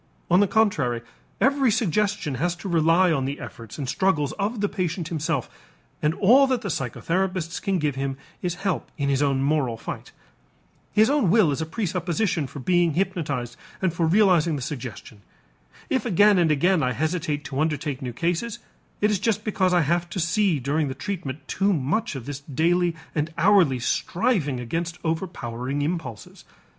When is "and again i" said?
16.39-16.93